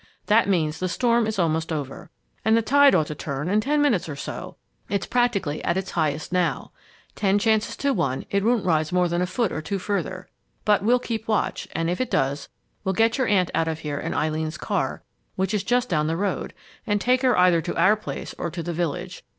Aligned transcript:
That 0.25 0.49
means 0.49 0.79
the 0.79 0.89
storm 0.89 1.27
is 1.27 1.37
almost 1.37 1.71
over. 1.71 2.09
And 2.43 2.57
the 2.57 2.63
tide 2.63 2.95
ought 2.95 3.05
to 3.05 3.13
turn 3.13 3.47
in 3.47 3.61
ten 3.61 3.83
minutes 3.83 4.09
or 4.09 4.15
so. 4.15 4.55
It's 4.89 5.05
practically 5.05 5.63
at 5.63 5.77
its 5.77 5.91
highest 5.91 6.33
now. 6.33 6.71
Ten 7.13 7.37
chances 7.37 7.77
to 7.77 7.93
one 7.93 8.25
it 8.31 8.43
won't 8.43 8.65
rise 8.65 8.91
more 8.91 9.07
than 9.07 9.21
a 9.21 9.27
foot 9.27 9.51
or 9.51 9.61
two 9.61 9.77
further. 9.77 10.27
But 10.65 10.81
we'll 10.83 10.97
keep 10.97 11.27
watch, 11.27 11.67
and 11.73 11.87
if 11.87 12.01
it 12.01 12.09
does, 12.09 12.49
we'll 12.83 12.93
get 12.95 13.19
your 13.19 13.27
aunt 13.27 13.51
out 13.53 13.67
of 13.67 13.81
here 13.81 13.99
in 13.99 14.15
Eileen's 14.15 14.57
car, 14.57 15.03
which 15.35 15.53
is 15.53 15.63
just 15.63 15.87
down 15.89 16.07
the 16.07 16.17
road, 16.17 16.55
and 16.87 16.99
take 16.99 17.21
her 17.21 17.37
either 17.37 17.61
to 17.61 17.75
our 17.77 17.95
place 17.95 18.33
or 18.39 18.49
to 18.49 18.63
the 18.63 18.73
village. 18.73 19.23